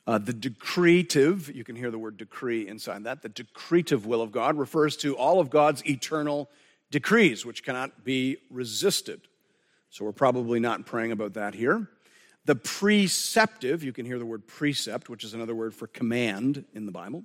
[0.05, 3.21] Uh, the decretive, you can hear the word decree inside that.
[3.21, 6.49] The decretive will of God refers to all of God's eternal
[6.89, 9.21] decrees, which cannot be resisted.
[9.89, 11.87] So we're probably not praying about that here.
[12.45, 16.86] The preceptive, you can hear the word precept, which is another word for command in
[16.86, 17.23] the Bible.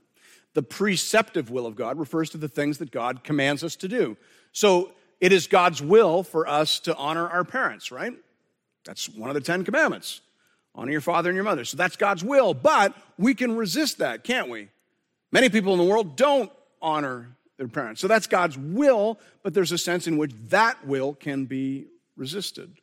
[0.55, 4.16] The preceptive will of God refers to the things that God commands us to do.
[4.52, 8.12] So it is God's will for us to honor our parents, right?
[8.85, 10.20] That's one of the Ten Commandments.
[10.74, 11.64] Honor your father and your mother.
[11.64, 14.68] So that's God's will, but we can resist that, can't we?
[15.33, 16.52] Many people in the world don't
[16.83, 18.00] honor their parents.
[18.00, 22.76] So that's God's will, but there's a sense in which that will can be resisted.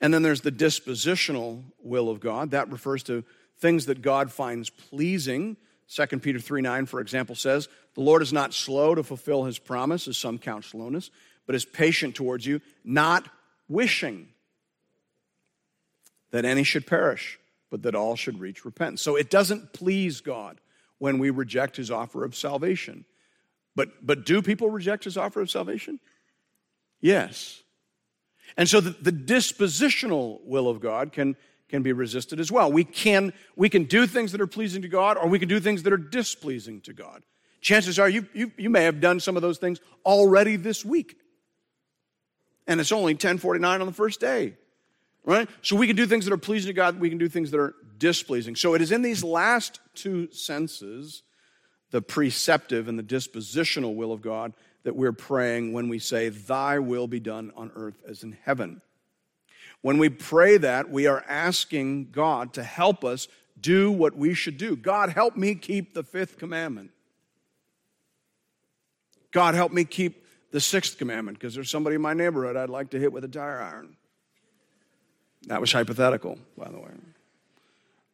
[0.00, 2.52] And then there's the dispositional will of God.
[2.52, 3.24] That refers to
[3.58, 5.56] things that God finds pleasing.
[5.88, 9.58] 2 Peter 3 9, for example, says, The Lord is not slow to fulfill his
[9.58, 11.10] promise, as some count slowness,
[11.46, 13.28] but is patient towards you, not
[13.68, 14.28] wishing
[16.30, 17.38] that any should perish,
[17.70, 19.02] but that all should reach repentance.
[19.02, 20.60] So it doesn't please God
[20.98, 23.04] when we reject his offer of salvation.
[23.74, 26.00] But, but do people reject his offer of salvation?
[27.00, 27.62] Yes.
[28.56, 31.36] And so the, the, dispositional will of God can,
[31.68, 32.72] can be resisted as well.
[32.72, 35.60] We can, we can do things that are pleasing to God, or we can do
[35.60, 37.22] things that are displeasing to God.
[37.60, 41.16] Chances are you, you, you may have done some of those things already this week.
[42.66, 44.54] And it's only 1049 on the first day.
[45.24, 45.48] Right?
[45.62, 47.60] So we can do things that are pleasing to God, we can do things that
[47.60, 48.56] are displeasing.
[48.56, 51.22] So it is in these last two senses,
[51.90, 54.52] the preceptive and the dispositional will of God,
[54.88, 58.80] that we're praying when we say, Thy will be done on earth as in heaven.
[59.82, 63.28] When we pray that, we are asking God to help us
[63.60, 64.76] do what we should do.
[64.76, 66.90] God, help me keep the fifth commandment.
[69.30, 72.88] God, help me keep the sixth commandment because there's somebody in my neighborhood I'd like
[72.92, 73.94] to hit with a tire iron.
[75.48, 76.92] That was hypothetical, by the way.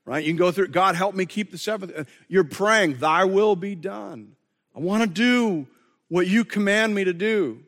[0.04, 0.24] Right?
[0.24, 1.92] You can go through, God, help me keep the seventh.
[1.96, 4.34] Uh, you're praying, Thy will be done.
[4.74, 5.68] I want to do
[6.08, 7.60] what you command me to do.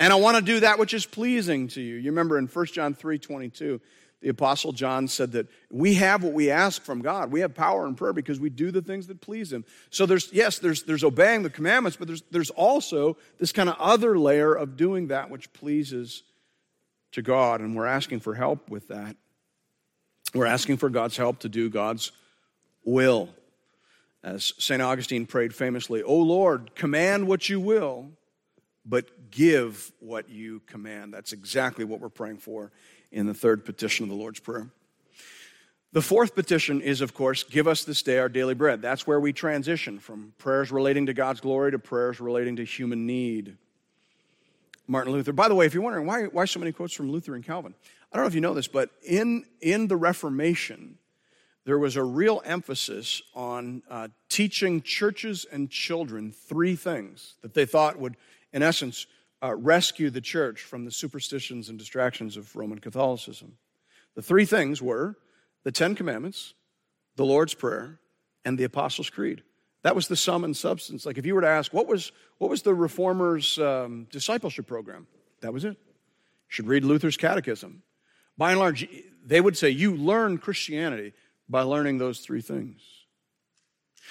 [0.00, 1.94] And I want to do that which is pleasing to you.
[1.94, 3.80] You remember in 1 John 3 22,
[4.20, 7.30] the Apostle John said that we have what we ask from God.
[7.30, 9.64] We have power in prayer because we do the things that please Him.
[9.90, 13.76] So there's, yes, there's, there's obeying the commandments, but there's, there's also this kind of
[13.78, 16.22] other layer of doing that which pleases
[17.12, 17.60] to God.
[17.60, 19.16] And we're asking for help with that.
[20.34, 22.12] We're asking for God's help to do God's
[22.84, 23.28] will.
[24.24, 24.80] As St.
[24.80, 28.10] Augustine prayed famously, O Lord, command what you will,
[28.84, 31.12] but give what you command.
[31.12, 32.70] That's exactly what we're praying for
[33.10, 34.70] in the third petition of the Lord's Prayer.
[35.92, 38.80] The fourth petition is, of course, give us this day our daily bread.
[38.80, 43.06] That's where we transition from prayers relating to God's glory to prayers relating to human
[43.06, 43.58] need.
[44.86, 45.32] Martin Luther.
[45.32, 47.74] By the way, if you're wondering why, why so many quotes from Luther and Calvin,
[48.10, 50.98] I don't know if you know this, but in, in the Reformation,
[51.64, 57.66] there was a real emphasis on uh, teaching churches and children three things that they
[57.66, 58.16] thought would,
[58.52, 59.06] in essence,
[59.42, 63.58] uh, rescue the church from the superstitions and distractions of Roman Catholicism.
[64.14, 65.16] The three things were
[65.64, 66.54] the Ten Commandments,
[67.16, 68.00] the Lord's Prayer,
[68.44, 69.42] and the Apostles' Creed.
[69.82, 71.06] That was the sum and substance.
[71.06, 75.06] Like if you were to ask, what was, what was the Reformers' um, discipleship program?
[75.40, 75.76] That was it.
[75.76, 77.82] You should read Luther's Catechism.
[78.36, 78.88] By and large,
[79.24, 81.12] they would say you learn Christianity
[81.48, 82.80] by learning those three things.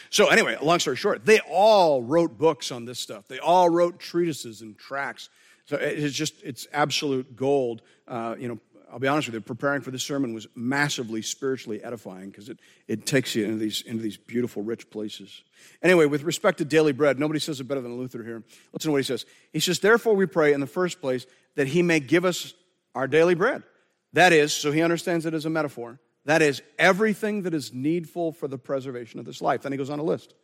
[0.09, 3.27] So, anyway, long story short, they all wrote books on this stuff.
[3.27, 5.29] They all wrote treatises and tracts.
[5.65, 7.81] So it's just, it's absolute gold.
[8.07, 8.59] Uh, you know,
[8.91, 12.59] I'll be honest with you, preparing for this sermon was massively spiritually edifying because it,
[12.89, 15.43] it takes you into these, into these beautiful, rich places.
[15.81, 18.43] Anyway, with respect to daily bread, nobody says it better than Luther here.
[18.73, 19.25] Listen to what he says.
[19.53, 22.53] He says, Therefore, we pray in the first place that he may give us
[22.93, 23.63] our daily bread.
[24.11, 28.31] That is, so he understands it as a metaphor, that is, everything that is needful
[28.31, 29.63] for the preservation of this life.
[29.63, 30.35] Then he goes on a list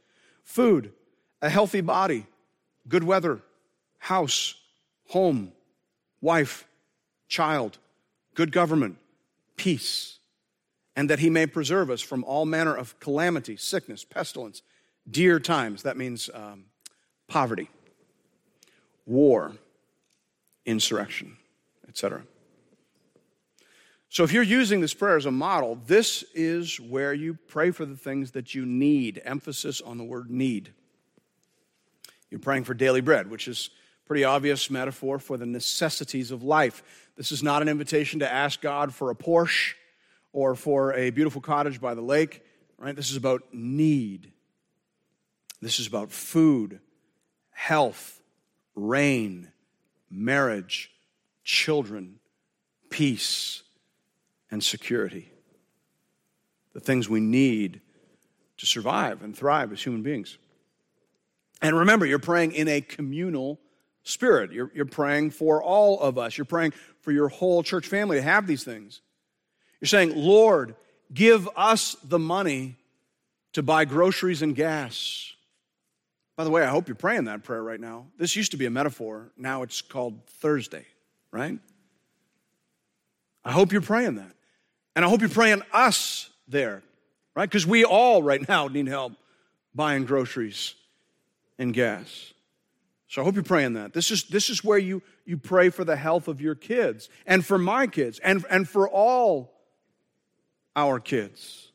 [0.43, 0.93] food,
[1.41, 2.25] a healthy body,
[2.87, 3.41] good weather,
[3.99, 4.55] house,
[5.07, 5.51] home,
[6.21, 6.65] wife,
[7.27, 7.77] child
[8.37, 8.97] good government,
[9.55, 10.19] peace,
[10.95, 14.61] and that he may preserve us from all manner of calamity, sickness, pestilence,
[15.09, 15.81] dear times.
[15.81, 16.65] That means um,
[17.27, 17.67] poverty,
[19.07, 19.53] war,
[20.67, 21.37] insurrection,
[21.89, 22.21] etc.
[24.09, 27.85] So, if you're using this prayer as a model, this is where you pray for
[27.85, 29.21] the things that you need.
[29.25, 30.73] Emphasis on the word need.
[32.29, 33.69] You're praying for daily bread, which is
[34.05, 37.09] pretty obvious metaphor for the necessities of life.
[37.17, 39.73] This is not an invitation to ask God for a Porsche
[40.31, 42.41] or for a beautiful cottage by the lake,
[42.77, 42.95] right?
[42.95, 44.31] This is about need.
[45.61, 46.79] This is about food,
[47.51, 48.21] health,
[48.75, 49.51] rain,
[50.09, 50.91] marriage,
[51.43, 52.19] children,
[52.89, 53.63] peace,
[54.51, 55.31] and security.
[56.73, 57.81] The things we need
[58.57, 60.37] to survive and thrive as human beings.
[61.61, 63.59] And remember, you're praying in a communal
[64.03, 64.51] spirit.
[64.51, 66.37] You're, you're praying for all of us.
[66.37, 69.01] You're praying for your whole church family to have these things.
[69.81, 70.75] You're saying, Lord,
[71.13, 72.75] give us the money
[73.53, 75.33] to buy groceries and gas.
[76.35, 78.05] By the way, I hope you're praying that prayer right now.
[78.17, 79.31] This used to be a metaphor.
[79.35, 80.85] Now it's called Thursday,
[81.31, 81.57] right?
[83.43, 84.36] I hope you're praying that.
[84.97, 86.81] And I hope you're praying us there,
[87.35, 87.47] right?
[87.47, 89.13] Because we all right now need help
[89.75, 90.73] buying groceries
[91.59, 92.33] and gas.
[93.07, 93.93] So I hope you're praying that.
[93.93, 97.45] This is, this is where you, you pray for the health of your kids and
[97.45, 99.53] for my kids and, and for all
[100.75, 101.71] our kids.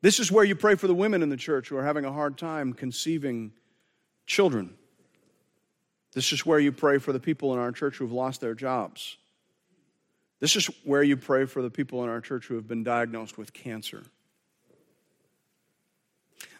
[0.00, 2.12] This is where you pray for the women in the church who are having a
[2.12, 3.50] hard time conceiving
[4.24, 4.72] children.
[6.12, 8.54] This is where you pray for the people in our church who have lost their
[8.54, 9.16] jobs.
[10.40, 13.38] This is where you pray for the people in our church who have been diagnosed
[13.38, 14.02] with cancer.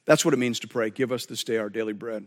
[0.07, 0.91] That's what it means to pray.
[0.91, 2.27] Give us this day our daily bread.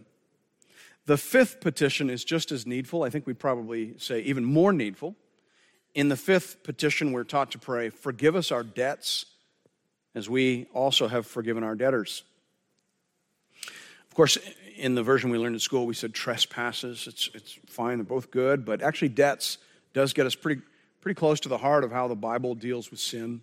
[1.06, 3.04] The fifth petition is just as needful.
[3.04, 5.16] I think we probably say even more needful.
[5.96, 9.26] In the fifth petition, we're taught to pray, Forgive us our debts
[10.14, 12.24] as we also have forgiven our debtors.
[14.10, 14.38] Of course,
[14.76, 17.08] in the version we learned in school, we said trespasses.
[17.08, 19.60] It's, it's fine, they're both good, but actually, debts
[19.94, 20.62] does get us pretty,
[21.08, 23.40] pretty close to the heart of how the Bible deals with sin.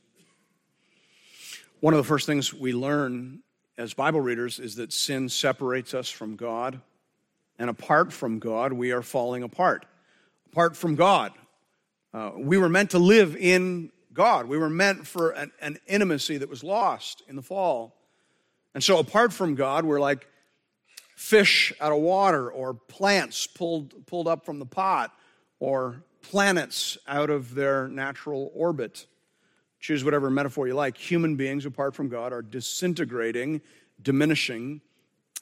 [1.81, 3.39] One of the first things we learn
[3.79, 6.79] as Bible readers is that sin separates us from God.
[7.59, 9.87] And apart from God, we are falling apart.
[10.53, 11.33] Apart from God,
[12.13, 14.47] uh, we were meant to live in God.
[14.47, 17.97] We were meant for an, an intimacy that was lost in the fall.
[18.75, 20.29] And so, apart from God, we're like
[21.17, 25.15] fish out of water, or plants pulled, pulled up from the pot,
[25.61, 29.07] or planets out of their natural orbit.
[29.81, 30.97] Choose whatever metaphor you like.
[30.97, 33.61] Human beings, apart from God, are disintegrating,
[34.03, 34.81] diminishing,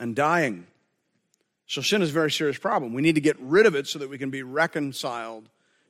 [0.00, 0.66] and dying.
[1.66, 2.92] So sin is a very serious problem.
[2.92, 5.48] We need to get rid of it so that we can be reconciled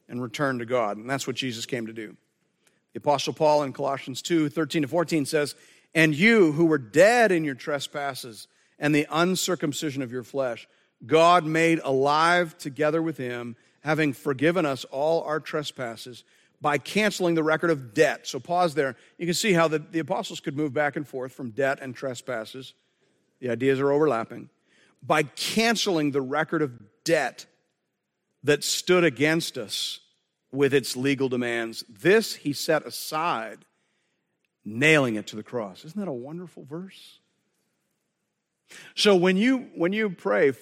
[0.09, 0.97] and return to God.
[0.99, 2.17] And that's what Jesus came to do.
[2.93, 5.55] The Apostle Paul in Colossians 2 13 to 14 says,
[5.95, 10.69] And you who were dead in your trespasses and the uncircumcision of your flesh,
[11.07, 16.25] God made alive together with him, having forgiven us all our trespasses
[16.61, 18.27] by canceling the record of debt.
[18.27, 18.97] So pause there.
[19.19, 21.95] You can see how the, the apostles could move back and forth from debt and
[21.95, 22.75] trespasses.
[23.41, 24.49] The ideas are overlapping
[25.03, 26.73] by canceling the record of
[27.05, 27.47] debt
[28.45, 30.01] that stood against us
[30.53, 31.85] with its legal demands.
[31.89, 33.65] This he set aside,
[34.65, 35.85] nailing it to the cross.
[35.85, 37.19] Isn't that a wonderful verse?
[38.95, 40.53] So when you when you pray,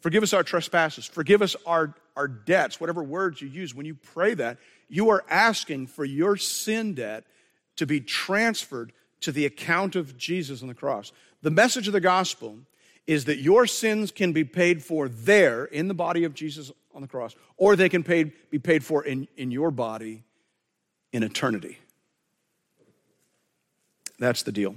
[0.00, 3.94] forgive us our trespasses, forgive us our, our debts, whatever words you use, when you
[3.94, 4.58] pray that,
[4.88, 7.24] you are asking for your sin debt
[7.76, 11.12] to be transferred to the account of Jesus on the cross.
[11.42, 12.58] The message of the gospel
[13.06, 17.02] is that your sins can be paid for there in the body of Jesus on
[17.02, 20.24] the cross, or they can paid, be paid for in, in your body
[21.12, 21.78] in eternity.
[24.18, 24.76] That's the deal.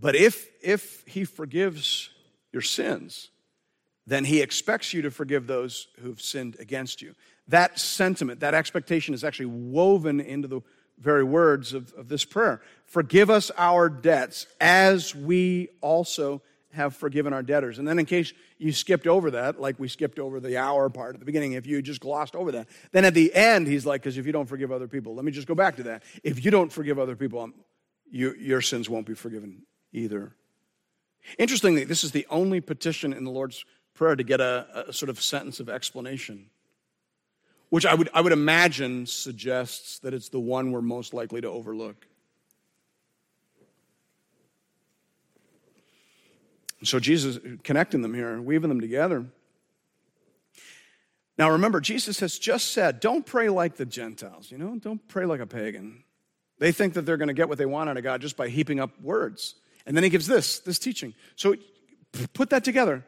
[0.00, 2.10] But if, if he forgives
[2.52, 3.30] your sins,
[4.06, 7.14] then he expects you to forgive those who've sinned against you.
[7.48, 10.60] That sentiment, that expectation is actually woven into the
[10.98, 12.60] very words of, of this prayer.
[12.84, 16.42] Forgive us our debts as we also
[16.72, 17.78] have forgiven our debtors.
[17.78, 21.14] And then, in case you skipped over that, like we skipped over the hour part
[21.14, 24.02] at the beginning, if you just glossed over that, then at the end, he's like,
[24.02, 26.02] because if you don't forgive other people, let me just go back to that.
[26.24, 27.50] If you don't forgive other people,
[28.10, 30.34] you, your sins won't be forgiven either.
[31.38, 35.10] Interestingly, this is the only petition in the Lord's Prayer to get a, a sort
[35.10, 36.46] of sentence of explanation,
[37.68, 41.48] which I would, I would imagine suggests that it's the one we're most likely to
[41.48, 42.06] overlook.
[46.84, 49.26] So Jesus connecting them here, weaving them together.
[51.38, 55.24] Now remember, Jesus has just said, don't pray like the Gentiles, you know, don't pray
[55.24, 56.04] like a pagan.
[56.58, 58.48] They think that they're going to get what they want out of God just by
[58.48, 59.54] heaping up words.
[59.86, 61.14] And then he gives this, this teaching.
[61.36, 61.56] So
[62.32, 63.04] put that together.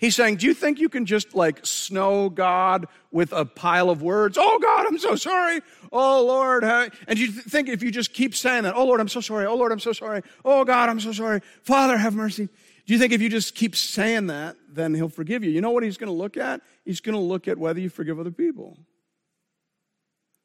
[0.00, 4.00] He's saying, Do you think you can just like snow God with a pile of
[4.00, 4.38] words?
[4.40, 5.60] Oh God, I'm so sorry.
[5.92, 6.64] Oh Lord.
[6.64, 9.44] And you think if you just keep saying that, Oh Lord, I'm so sorry.
[9.44, 10.22] Oh Lord, I'm so sorry.
[10.42, 11.42] Oh God, I'm so sorry.
[11.62, 12.48] Father, have mercy.
[12.86, 15.50] Do you think if you just keep saying that, then he'll forgive you?
[15.50, 16.62] You know what he's going to look at?
[16.86, 18.78] He's going to look at whether you forgive other people.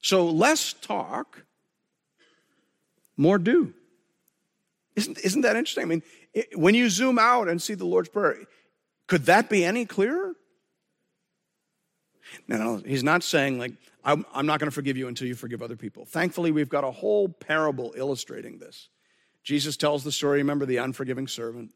[0.01, 1.45] So less talk,
[3.15, 3.73] more do.
[4.97, 5.83] Isn't, isn't that interesting?
[5.83, 6.03] I mean,
[6.33, 8.37] it, when you zoom out and see the Lord's Prayer,
[9.07, 10.35] could that be any clearer?
[12.47, 15.35] No, no, he's not saying, like, I'm, I'm not going to forgive you until you
[15.35, 16.05] forgive other people.
[16.05, 18.89] Thankfully, we've got a whole parable illustrating this.
[19.43, 21.71] Jesus tells the story, remember the unforgiving servant?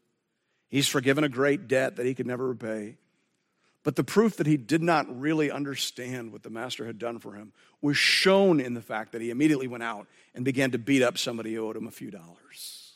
[0.68, 2.96] He's forgiven a great debt that he could never repay.
[3.82, 7.34] But the proof that he did not really understand what the master had done for
[7.34, 11.02] him was shown in the fact that he immediately went out and began to beat
[11.02, 12.89] up somebody who owed him a few dollars.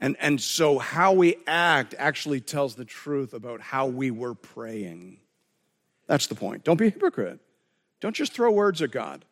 [0.00, 5.18] And, and so, how we act actually tells the truth about how we were praying.
[6.06, 6.64] That's the point.
[6.64, 7.40] Don't be a hypocrite.
[8.00, 9.24] Don't just throw words at God.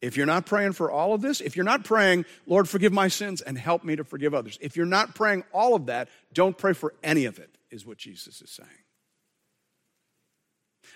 [0.00, 3.08] If you're not praying for all of this, if you're not praying, Lord, forgive my
[3.08, 6.56] sins and help me to forgive others, if you're not praying all of that, don't
[6.56, 8.68] pray for any of it, is what Jesus is saying.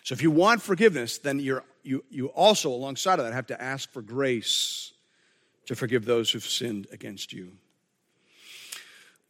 [0.04, 3.60] So if you want forgiveness, then you're, you, you also, alongside of that, have to
[3.60, 4.92] ask for grace
[5.66, 7.52] to forgive those who've sinned against you.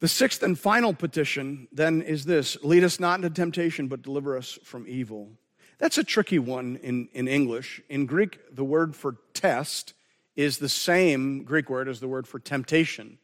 [0.01, 4.37] The sixth and final petition then is this lead us not into temptation, but deliver
[4.37, 5.33] us from evil.
[5.79, 7.81] That's a tricky one in, in English.
[7.89, 9.95] In Greek, the word for test
[10.37, 13.19] is the same Greek word as the word for temptation.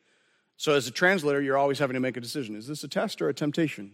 [0.56, 3.22] So, as a translator, you're always having to make a decision is this a test
[3.22, 3.92] or a temptation?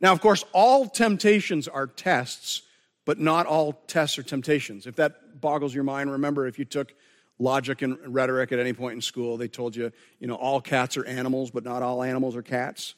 [0.00, 2.62] Now, of course, all temptations are tests,
[3.04, 4.86] but not all tests are temptations.
[4.86, 6.92] If that boggles your mind, remember if you took
[7.38, 10.96] logic and rhetoric at any point in school, they told you, you know, all cats
[10.96, 12.94] are animals, but not all animals are cats.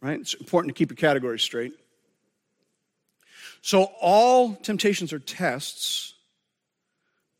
[0.00, 0.20] Right?
[0.20, 1.72] It's important to keep your categories straight.
[3.60, 6.14] So all temptations are tests,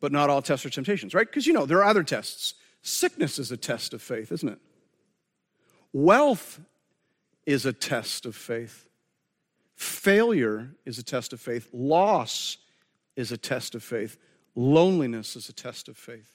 [0.01, 1.27] but not all tests are temptations, right?
[1.27, 2.55] Because you know, there are other tests.
[2.83, 4.59] Sickness is a test of faith, isn't it?
[5.93, 6.61] Wealth
[7.47, 8.87] is a test of faith.
[9.75, 11.69] Failure is a test of faith.
[11.73, 12.59] Loss
[13.17, 14.19] is a test of faith.
[14.61, 16.35] Loneliness is a test of faith.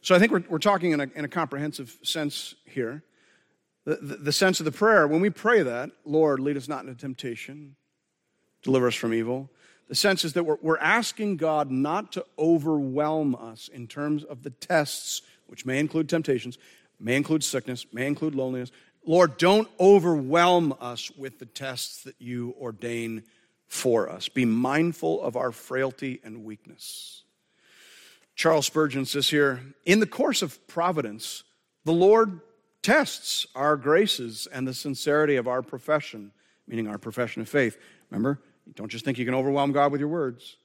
[0.00, 3.04] So I think we're, we're talking in a, in a comprehensive sense here
[3.84, 6.94] the, the, sense of the prayer, when we pray that, Lord, lead us not into
[6.94, 7.74] temptation,
[8.62, 9.48] deliver us from evil,
[9.88, 14.42] the sense is that we're, we're asking God not to overwhelm us in terms of
[14.42, 16.58] the tests, which may include temptations,
[17.00, 18.72] may include sickness, may include loneliness.
[19.06, 23.22] Lord, don't overwhelm us with the tests that you ordain
[23.68, 24.28] for us.
[24.28, 27.22] Be mindful of our frailty and weakness.
[28.34, 31.44] Charles Spurgeon says here In the course of providence,
[31.84, 32.40] the Lord
[32.82, 36.32] tests our graces and the sincerity of our profession,
[36.66, 37.76] meaning our profession of faith.
[38.10, 38.40] Remember,
[38.74, 40.56] don't just think you can overwhelm God with your words.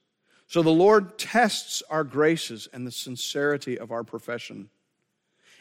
[0.47, 4.70] So the Lord tests our graces and the sincerity of our profession.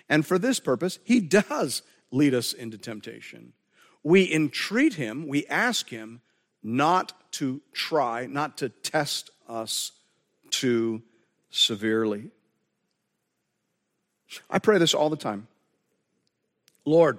[0.08, 3.54] And for this purpose, He does lead us into temptation.
[4.02, 6.20] We entreat Him, we ask Him
[6.62, 9.92] not to try, not to test us
[10.50, 11.02] too
[11.50, 12.30] severely.
[14.48, 15.46] I pray this all the time.
[16.84, 17.18] Lord,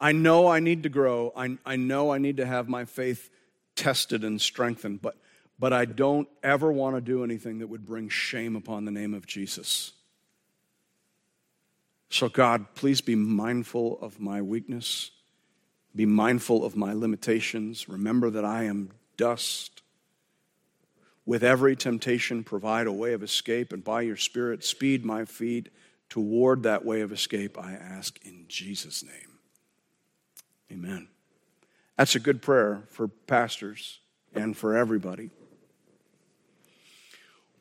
[0.00, 1.32] I know I need to grow.
[1.36, 3.30] I, I know I need to have my faith
[3.74, 5.16] tested and strengthened, but,
[5.58, 9.14] but I don't ever want to do anything that would bring shame upon the name
[9.14, 9.92] of Jesus.
[12.10, 15.10] So, God, please be mindful of my weakness.
[15.94, 17.88] Be mindful of my limitations.
[17.88, 19.82] Remember that I am dust.
[21.26, 25.68] With every temptation, provide a way of escape, and by your Spirit, speed my feet
[26.08, 29.38] toward that way of escape, I ask in Jesus' name.
[30.72, 31.08] Amen.
[31.98, 34.00] That's a good prayer for pastors
[34.34, 35.30] and for everybody.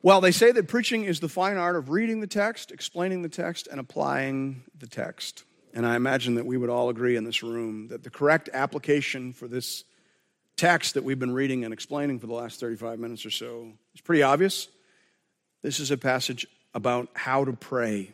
[0.02, 3.30] Well, they say that preaching is the fine art of reading the text, explaining the
[3.30, 5.44] text, and applying the text.
[5.74, 9.34] And I imagine that we would all agree in this room that the correct application
[9.34, 9.84] for this
[10.58, 14.02] text that we've been reading and explaining for the last 35 minutes or so is
[14.02, 14.68] pretty obvious.
[15.62, 18.12] This is a passage about how to pray.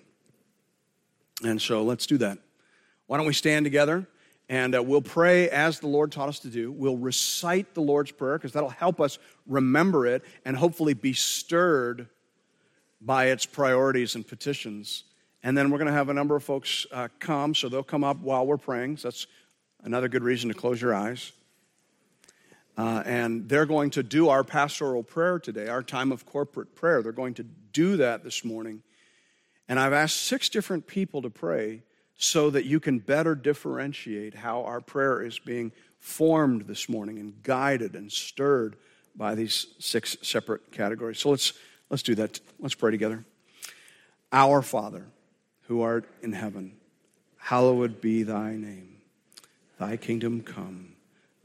[1.44, 2.38] And so let's do that.
[3.08, 4.08] Why don't we stand together
[4.50, 6.70] and uh, we'll pray as the Lord taught us to do.
[6.72, 12.08] We'll recite the Lord's Prayer because that'll help us remember it and hopefully be stirred
[13.00, 15.06] by its priorities and petitions.
[15.44, 18.04] And then we're going to have a number of folks uh, come, so they'll come
[18.04, 18.98] up while we're praying.
[18.98, 19.28] So that's
[19.84, 21.32] another good reason to close your eyes.
[22.78, 27.04] Uh, and they're going to do our pastoral prayer today, our time of corporate prayer.
[27.04, 28.82] They're going to do that this morning.
[29.70, 31.84] And I've asked six different people to pray
[32.16, 37.42] so that you can better differentiate how our prayer is being formed this morning and
[37.44, 38.76] guided and stirred
[39.16, 41.20] by these six separate categories.
[41.20, 41.54] So let's,
[41.90, 42.40] let's do that.
[42.60, 43.24] Let's pray together.
[44.32, 45.06] Our Father,
[45.68, 46.74] who art in heaven,
[47.38, 48.98] hallowed be thy name.
[49.80, 50.93] Thy kingdom come,